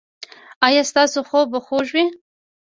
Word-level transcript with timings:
ایا 0.67 0.83
ستاسو 0.91 1.19
خوب 1.29 1.45
به 1.53 1.59
خوږ 1.65 1.87
وي؟ 1.95 2.05